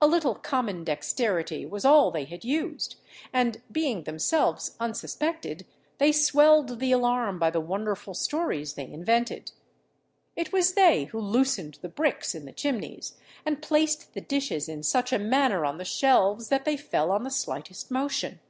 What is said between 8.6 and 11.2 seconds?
they invented. It was they who